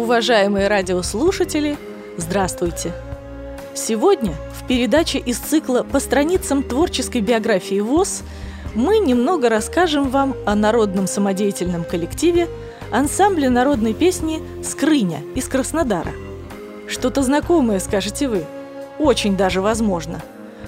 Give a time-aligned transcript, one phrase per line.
[0.00, 1.76] Уважаемые радиослушатели,
[2.16, 2.94] здравствуйте!
[3.74, 8.22] Сегодня в передаче из цикла «По страницам творческой биографии ВОЗ»
[8.74, 12.48] мы немного расскажем вам о народном самодеятельном коллективе
[12.90, 16.12] ансамбле народной песни «Скрыня» из Краснодара.
[16.88, 18.46] Что-то знакомое, скажете вы?
[18.98, 20.22] Очень даже возможно.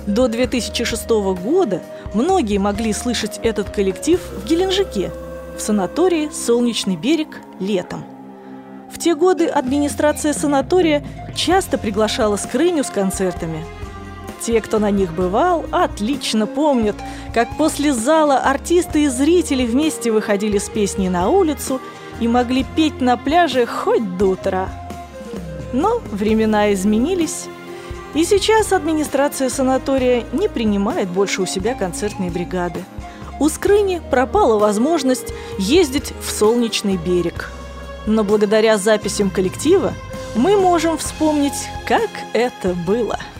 [0.06, 1.80] До 2006 года
[2.12, 5.10] многие могли слышать этот коллектив в Геленджике,
[5.56, 8.11] в санатории «Солнечный берег» летом.
[8.92, 11.02] В те годы администрация санатория
[11.34, 13.64] часто приглашала Скрыню с концертами.
[14.42, 16.96] Те, кто на них бывал, отлично помнят,
[17.32, 21.80] как после зала артисты и зрители вместе выходили с песней на улицу
[22.20, 24.68] и могли петь на пляже хоть до утра.
[25.72, 27.46] Но времена изменились,
[28.14, 32.84] и сейчас администрация санатория не принимает больше у себя концертные бригады.
[33.40, 37.50] У Скрыни пропала возможность ездить в солнечный берег–
[38.06, 39.94] но благодаря записям коллектива
[40.34, 43.18] мы можем вспомнить, как это было–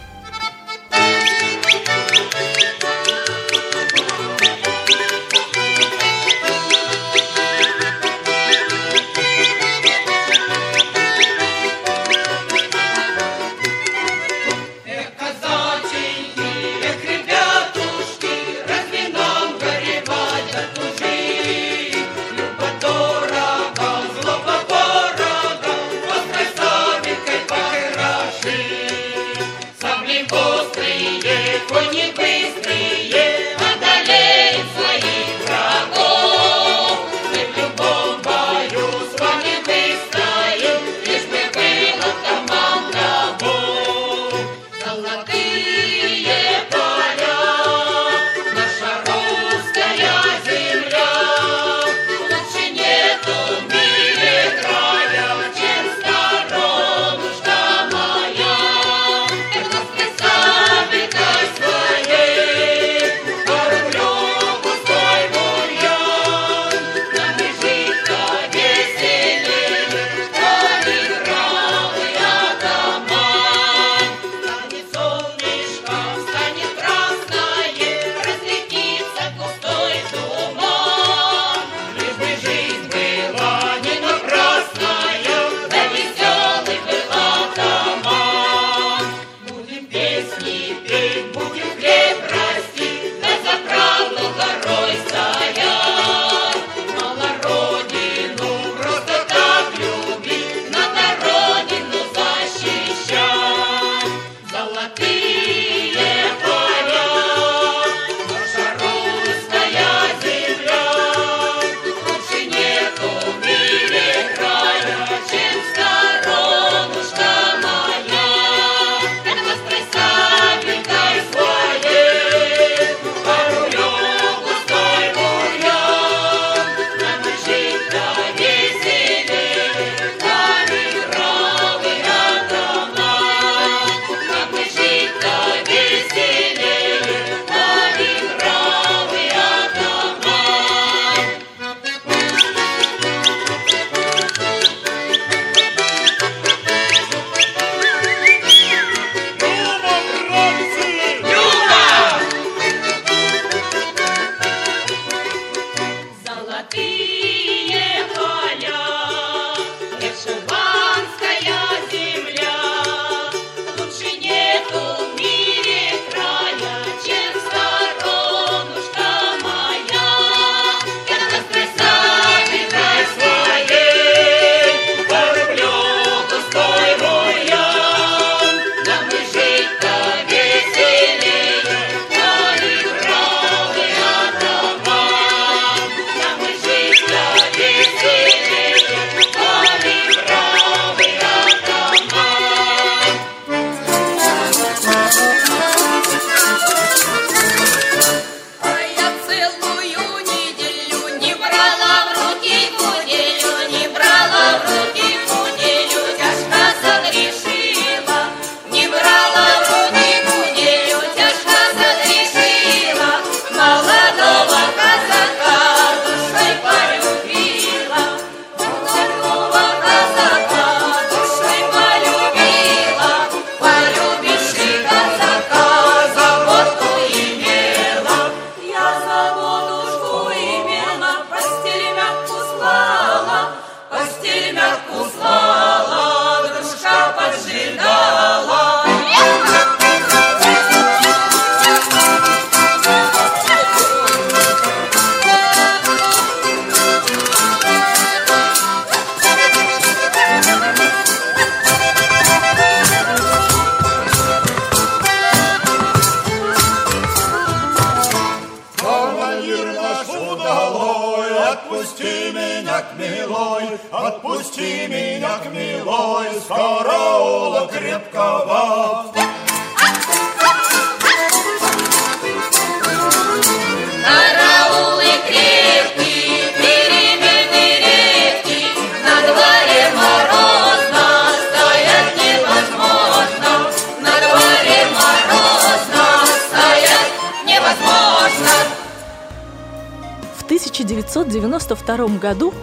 [291.94, 292.54] 1992 году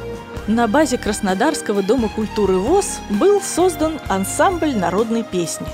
[0.48, 5.68] на базе Краснодарского дома культуры ВОЗ был создан ансамбль народной песни.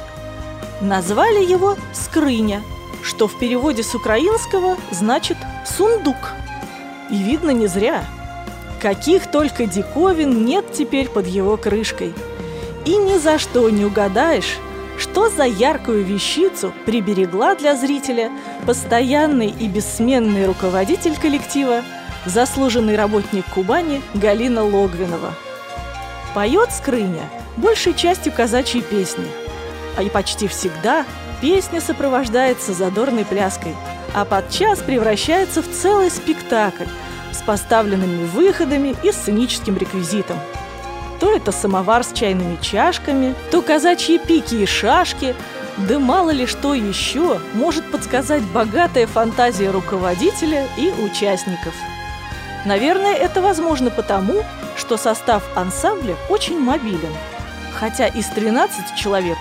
[0.81, 2.61] Назвали его «Скрыня»,
[3.01, 6.33] что в переводе с украинского значит «сундук».
[7.09, 8.03] И видно не зря.
[8.81, 12.13] Каких только диковин нет теперь под его крышкой.
[12.83, 14.57] И ни за что не угадаешь,
[14.97, 18.31] что за яркую вещицу приберегла для зрителя
[18.65, 21.83] постоянный и бессменный руководитель коллектива,
[22.25, 25.33] заслуженный работник Кубани Галина Логвинова.
[26.33, 27.23] Поет Скрыня
[27.57, 29.27] большей частью казачьи песни,
[29.97, 31.05] а и почти всегда
[31.41, 33.75] песня сопровождается задорной пляской,
[34.13, 36.85] а подчас превращается в целый спектакль
[37.31, 40.37] с поставленными выходами и сценическим реквизитом–
[41.19, 45.35] то это самовар с чайными чашками, то казачьи пики и шашки,
[45.77, 51.73] да мало ли что еще может подсказать богатая фантазия руководителя и участников.
[52.65, 54.43] Наверное, это возможно потому,
[54.75, 57.13] что состав ансамбля очень мобилен.
[57.73, 59.37] Хотя из 13 человек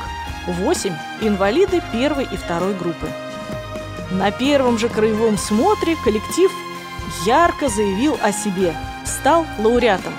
[0.46, 0.92] 8–
[1.22, 3.08] инвалиды первой и второй группы.
[4.10, 6.52] На первом же краевом смотре коллектив
[7.24, 8.74] ярко заявил о себе,
[9.04, 10.12] стал лауреатом.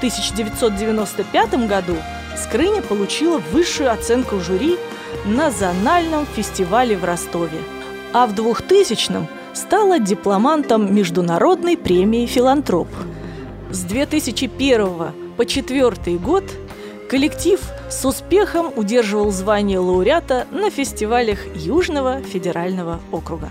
[0.00, 1.96] 1995 году
[2.34, 4.78] Скрыня получила высшую оценку жюри
[5.26, 7.58] на зональном фестивале в Ростове,
[8.14, 9.28] а в 2000-м
[9.60, 12.88] стала дипломантом Международной премии «Филантроп».
[13.70, 14.86] С 2001
[15.36, 16.44] по 2004 год
[17.10, 17.60] коллектив
[17.90, 23.50] с успехом удерживал звание лауреата на фестивалях Южного федерального округа.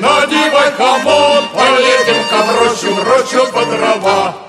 [0.00, 4.43] надевай комод, Поедем-ка в рощу, в рощу по дрова.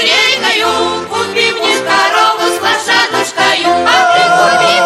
[0.00, 4.22] С душегрейкою, купи мне корову с лошадушкою, а ты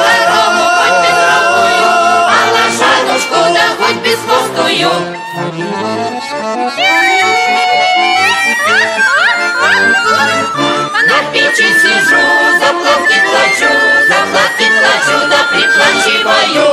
[0.03, 1.89] корову хоть безрогую,
[2.27, 4.93] а лошадушку да хоть безхвостую.
[11.07, 12.23] На печи сижу,
[12.61, 13.73] заплатки плачу,
[14.09, 16.64] заплатки плачу, да приплачиваю.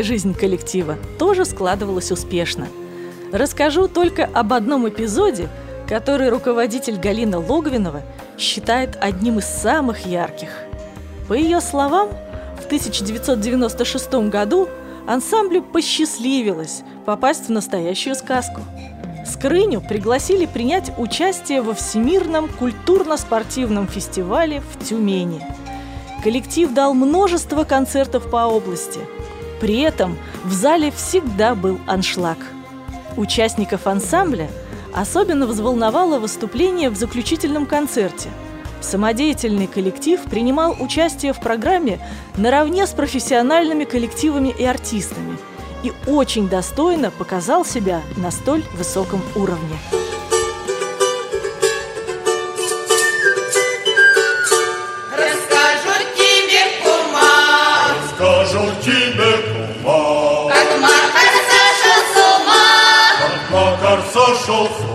[0.00, 2.66] Концертная жизнь коллектива тоже складывалась успешно.
[3.32, 5.48] Расскажу только об одном эпизоде,
[5.88, 8.02] который руководитель Галина Логвинова
[8.38, 10.48] считает одним из самых ярких.
[11.28, 12.08] По ее словам,
[12.60, 14.68] в 1996 году
[15.06, 18.62] ансамблю посчастливилось попасть в настоящую сказку.
[19.26, 25.42] Скрыню пригласили принять участие во Всемирном культурно-спортивном фестивале в Тюмени.
[26.24, 29.00] Коллектив дал множество концертов по области.
[29.60, 32.38] При этом в зале всегда был аншлаг.
[33.16, 34.48] Участников ансамбля
[34.92, 38.30] особенно взволновало выступление в заключительном концерте–
[38.80, 42.00] Самодеятельный коллектив принимал участие в программе
[42.36, 45.36] наравне с профессиональными коллективами и артистами
[45.82, 49.99] и очень достойно показал себя на столь высоком уровне.
[64.60, 64.89] health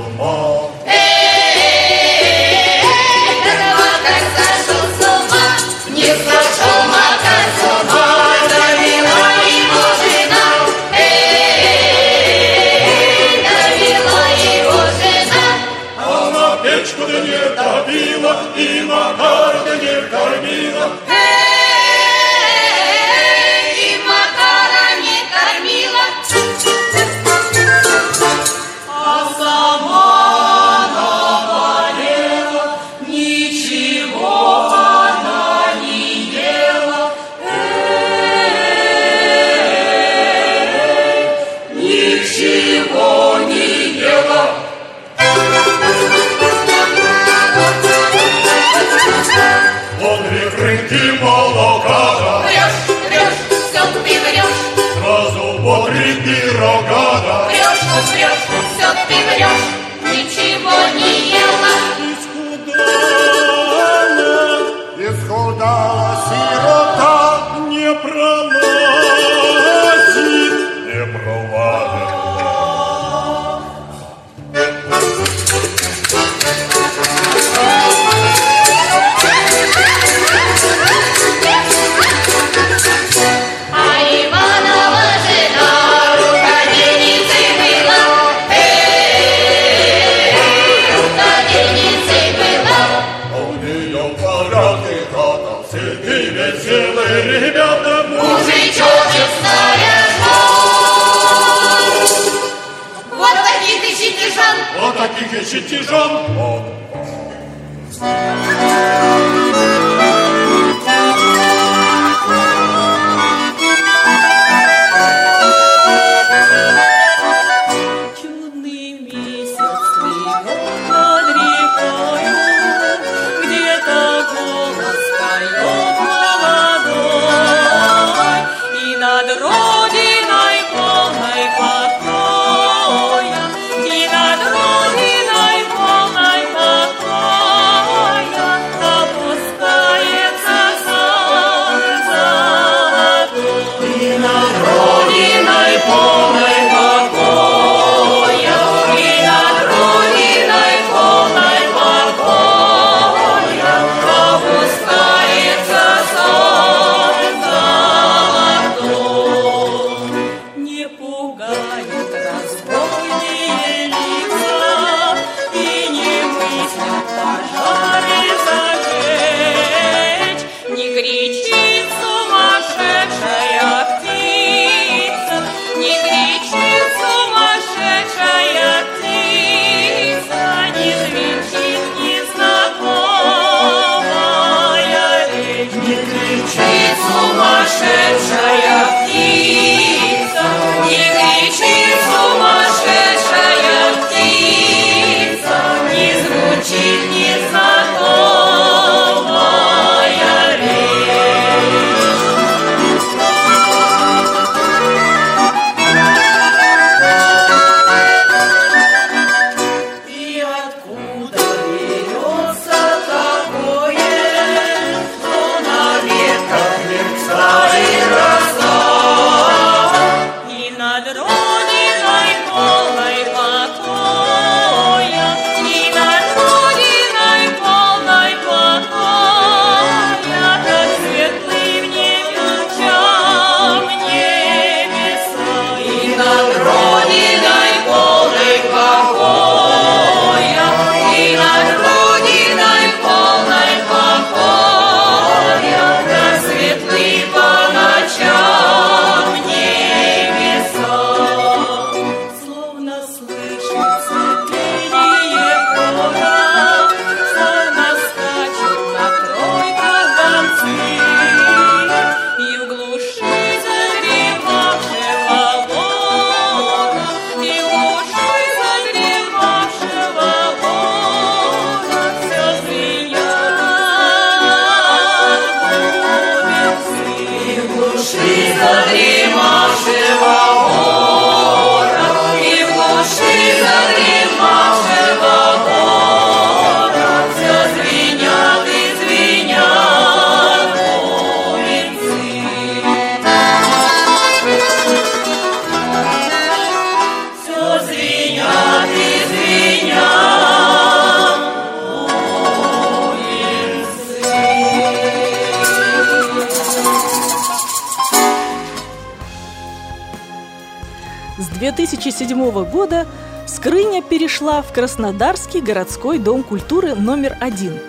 [312.06, 313.08] 2007 года
[313.48, 317.80] Скрыня перешла в Краснодарский городской дом культуры номер один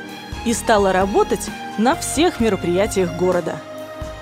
[0.46, 3.56] и стала работать на всех мероприятиях города.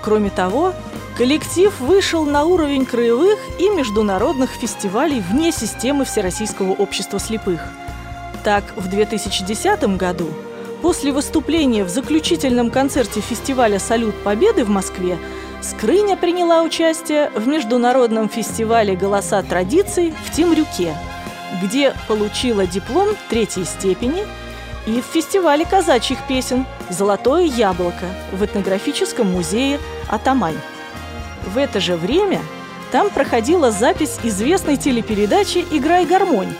[0.01, 0.73] Кроме того,
[1.17, 7.61] коллектив вышел на уровень краевых и международных фестивалей вне системы Всероссийского общества слепых.
[8.43, 10.27] Так, в 2010 году,
[10.81, 15.17] после выступления в заключительном концерте фестиваля «Салют Победы» в Москве,
[15.67, 20.95] Скрыня приняла участие в международном фестивале «Голоса традиций» в Темрюке,
[21.63, 24.27] где получила диплом третьей степени,
[24.85, 30.59] и в фестивале казачьих песен «Золотое яблоко» в этнографическом музее «Атамань».
[31.47, 32.41] В это же время
[32.91, 36.53] там проходила запись известной телепередачи «Играй гармонь».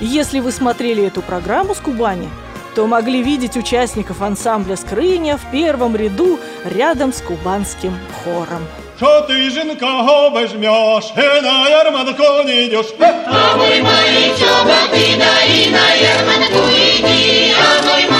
[0.00, 2.30] Если вы смотрели эту программу с Кубани–
[2.78, 8.64] то могли видеть участников ансамбля «Скрыня» в первом ряду рядом с кубанским хором.
[8.96, 12.94] Что ты, жинка, возьмешь, и на ярмарку не идешь?
[13.00, 18.17] А вы мои чоботы, да и на ярмарку иди, а вы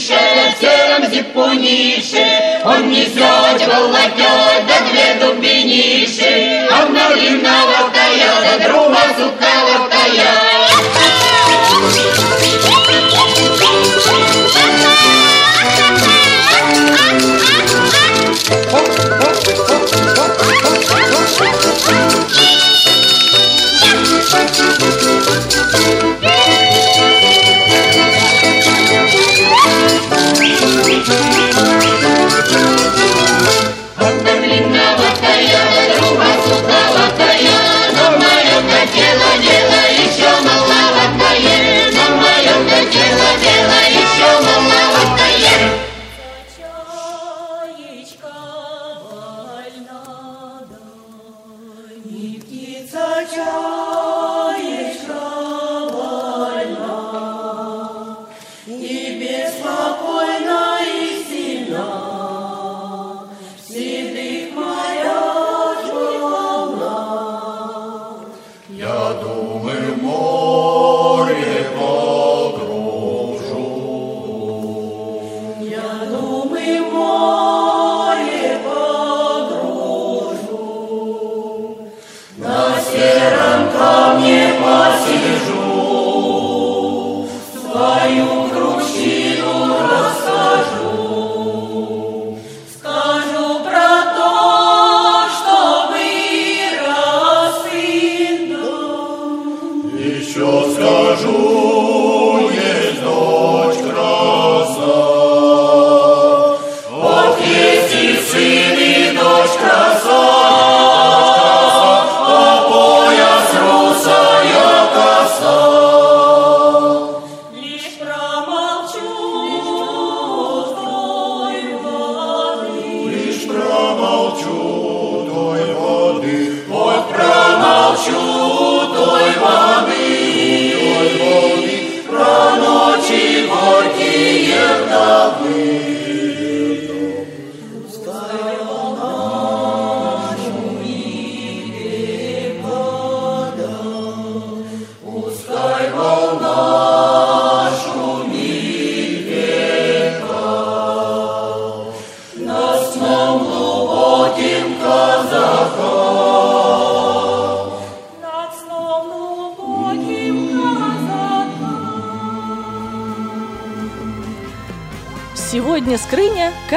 [0.00, 0.18] мужичище,
[0.56, 9.90] в сером зипунише, Он несет волокет, да две дубиниши, Одна длинноватая, да друга суховатая.
[10.00, 10.39] Одна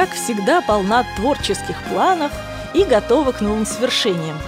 [0.04, 2.30] как всегда, полна творческих планов
[2.74, 4.38] и готова к новым свершениям.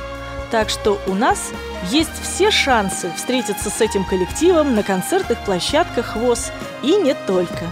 [0.51, 1.51] Так что у нас
[1.91, 7.65] есть все шансы встретиться с этим коллективом на концертных площадках ВОЗ и не только.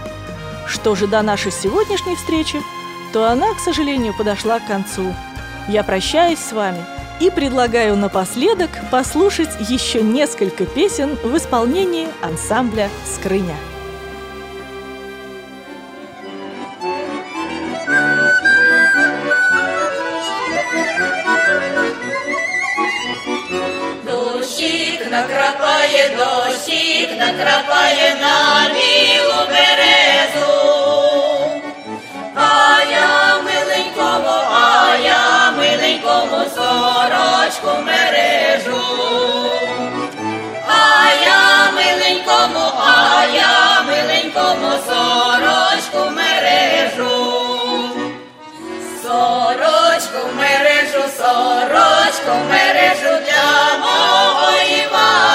[0.67, 2.59] Что же до нашей сегодняшней встречи,
[3.13, 5.13] то она, к сожалению, подошла к концу.
[5.67, 6.83] Я прощаюсь с вами
[7.19, 13.55] и предлагаю напоследок послушать еще несколько песен в исполнении ансамбля «Скрыня».
[25.74, 30.52] накрапає, дощик накрапає на білу березу.
[32.34, 38.84] А я миленькому, а я миленькому сорочку мережу.
[40.66, 47.40] А я миленькому, а я миленькому сорочку мережу.
[49.02, 55.33] Сорочку мережу, сорочку мережу для мого Івана.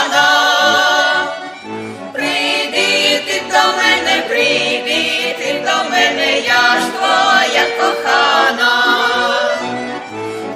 [7.78, 8.74] Кохана.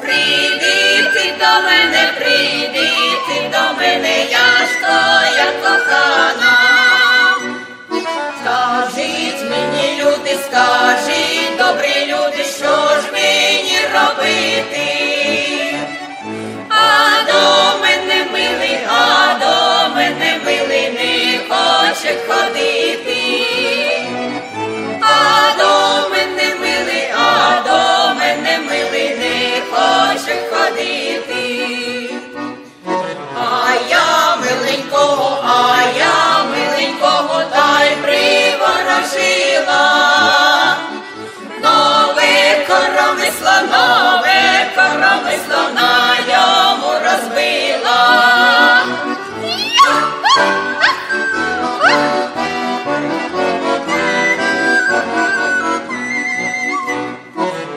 [0.00, 2.90] Прийди до мене, прийди
[3.28, 6.54] ти до мене, я ж твоя кохана.
[8.40, 15.03] Скажіть мені, люди, скажіть, добрі люди, що ж мені робити?
[44.94, 48.00] Нове коромисло на йому розбила.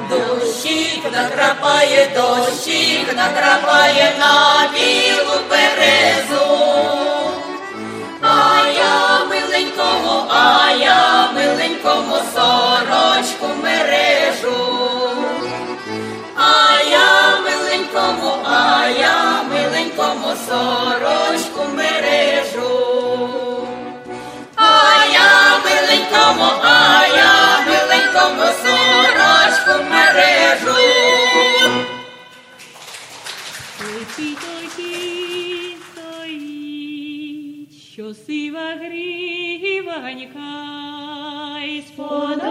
[0.09, 6.57] Дощик накрапає, дощик накрапає на білу березу.
[8.21, 12.46] А я миленькому, а я миленькому сорочку
[18.89, 23.67] я миленькому сорочку мережу.
[24.55, 30.77] А я миленькому, а я миленькому сорочку мережу.
[33.77, 40.51] Стоїть, стоїть, стоїть, що сива гріванька,
[41.65, 42.46] й сподобалась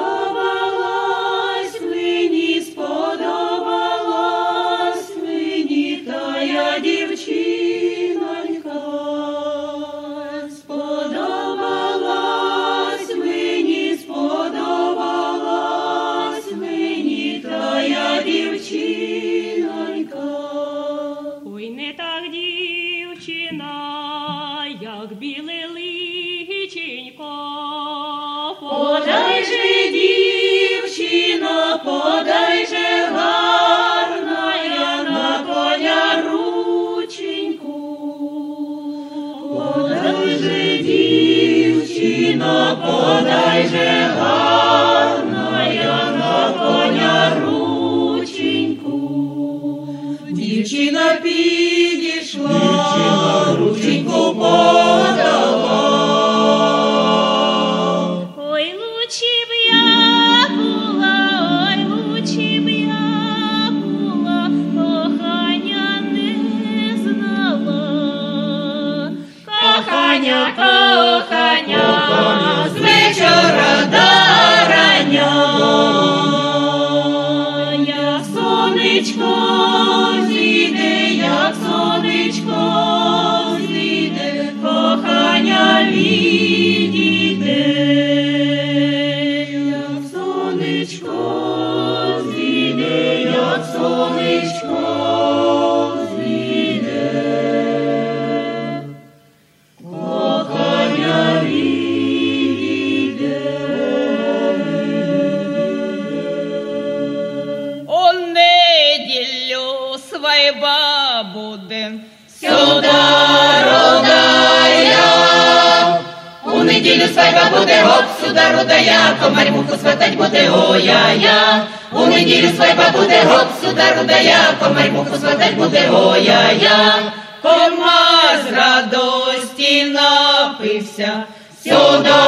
[117.16, 121.66] свадьба буде гоп, сюда рудая, комар муху сватать буде ой-я-я.
[121.92, 127.12] У неділю свадьба буде гоп, сюда рудая, комар муху сватать буде ой-я-я.
[127.42, 131.24] Комар з радості напився,
[131.64, 132.20] сюда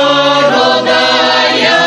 [0.55, 1.79] рудая.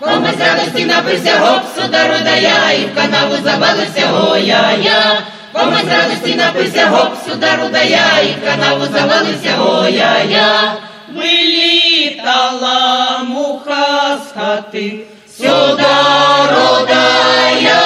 [0.00, 5.20] Комар з радості напився, гоп, сюда рудая, і в канаву завалився, ой-я-я.
[5.52, 10.74] Комар з радості напився, гоп, сюда рудая, і в канаву завалився, ой-я-я.
[11.14, 14.98] Вилітала муха з хати,
[15.36, 16.04] сюда
[16.50, 17.82] рудая.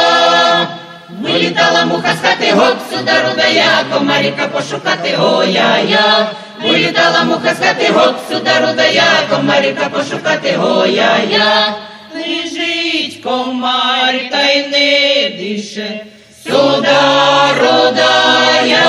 [1.20, 6.26] Вилітала муха з хати, гоп, сюда рудая, комаріка пошукати, ой-я-я.
[6.62, 11.74] Вилітала муха з хати, гоп, сюда рудая, комаріка пошукати, ой-я-я.
[12.14, 16.06] Лежить комар та й не дише,
[16.44, 18.84] сюда рудая.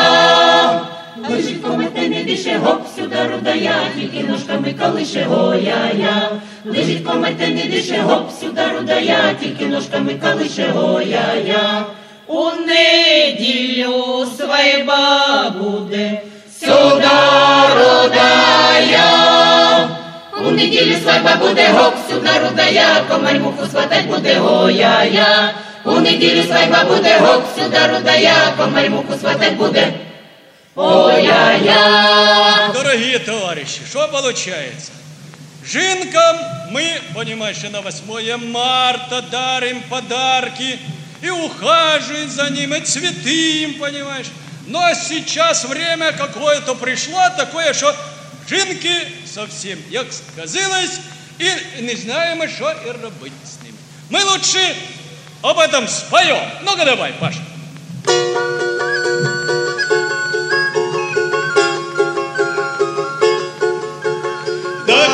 [1.29, 6.29] Лежить комар та й не дише, гоп, сюда рудая, тільки ножками калише, ой-я-я.
[6.65, 11.85] Лежить комар не дише, гоп, сюда рудая, тільки ножками калише, ой-я-я.
[12.27, 16.21] У неділю свайба буде,
[16.59, 19.09] сюда рудая.
[20.47, 25.53] У неділю свадьба буде гоп, сюда рудая, комар муху сватать буде ой-я-я.
[25.83, 29.93] У неділю свадьба буде гоп, сюда рудая, комар муху сватать буде
[30.75, 32.71] ой-я-я.
[32.73, 34.91] Дорогие товарищи, что получается?
[35.65, 36.37] Жинкам
[36.69, 40.79] мы, понимаешь, на 8 марта дарим подарки
[41.21, 44.27] и ухаживаем за ними, цветы им, понимаешь.
[44.67, 47.95] Но сейчас время какое-то пришло такое, что
[48.47, 50.99] жинки совсем, як сказилось,
[51.39, 53.77] и не знаем, что и робить с ними.
[54.09, 54.75] Мы лучше
[55.41, 56.49] об этом споем.
[56.63, 57.39] Ну-ка давай, Паша.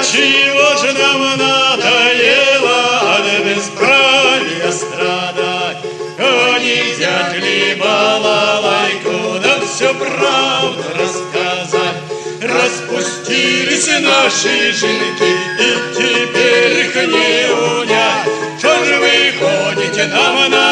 [0.04, 5.78] Чего же нам надоело от бесправия страдать?
[6.18, 11.98] Гони взять ли балалайку, да все правду рассказать.
[12.42, 18.28] Распустились наши жинки, и теперь их не унять.
[18.58, 20.71] Что же вы ходите нам на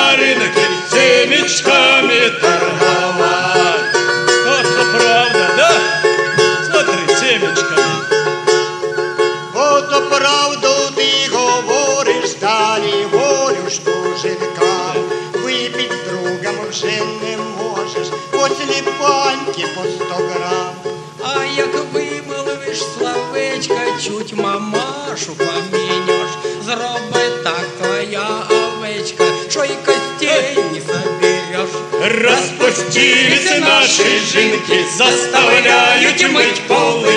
[32.09, 32.23] собереш.
[32.23, 37.15] Распустились наши жинки, заставляют мыть полы,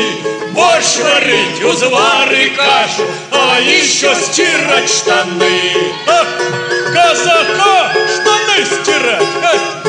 [0.53, 5.73] Борщ варить, узвары, кашу, а еще стирать штаны.
[6.07, 6.25] А,
[6.93, 9.87] казака штаны стирать, а?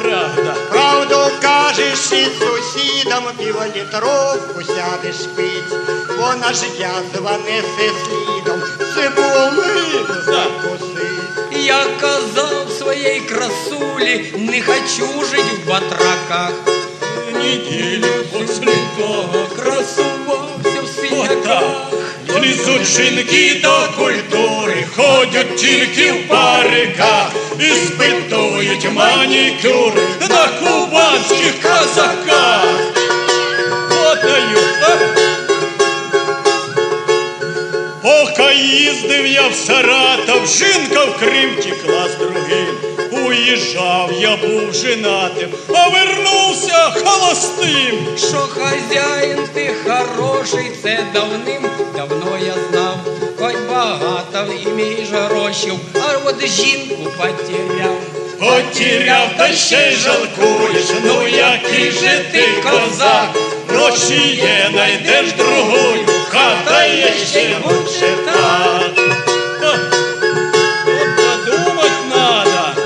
[0.00, 0.54] Правда.
[0.70, 5.76] Правду кажеш і сусідам півлітровку сядеш пить,
[6.18, 8.62] вона ж язва несе слідом,
[8.94, 10.95] цибулину закуси.
[11.66, 16.52] Я казав своїй красулі, не хочу жить в батраках.
[17.32, 21.62] Недели после того Красувався в Вот так.
[22.30, 22.42] синяках.
[22.42, 32.95] Лізуть жінки до культури, ходять тільки в париках, і спитують манікюри на кубанських казаках.
[38.07, 42.77] Поки їздив я в Саратов, жінка в Крим тікла з другим.
[43.11, 48.07] Уїжджав, я був женатим, а вернувся холостим.
[48.17, 52.97] Що хазяїн ти хороший, це давним давно я знав.
[53.39, 58.01] Хоч багато імієш грошів, а от жінку потеряв.
[58.39, 63.29] Потеряв, та ще й жалкуєш, ну який же ти козак,
[63.77, 68.13] гроші є, найдеш другую, хата є ще лучше.
[68.25, 68.79] Ха,
[71.15, 72.81] подумать надо.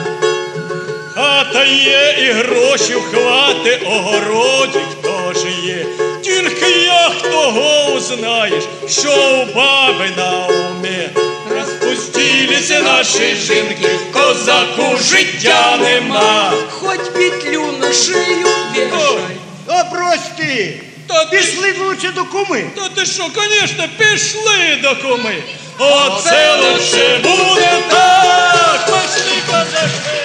[1.15, 5.85] Хата є і грошів хвати, огородик теж є.
[6.21, 11.09] Тільки як того узнаєш, що у баби на умі.
[11.49, 16.53] Розпустилися наші жінки, козаку життя нема.
[16.69, 19.40] Хоч петлю на шию вешай.
[19.73, 20.79] О, брось ти!
[21.07, 22.63] Та ти, Пішли лучше до куми.
[22.75, 25.35] та ти що, звісно, пішли до куми.
[25.77, 28.85] Оце лучше буде так.
[28.85, 30.20] Пошли, козачки.